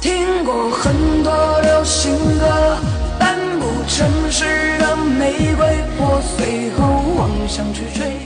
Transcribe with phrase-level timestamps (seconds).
[0.00, 2.78] 听过很多流行歌，
[3.18, 5.66] 半步城市的玫瑰
[5.98, 8.16] 破碎后妄想去追。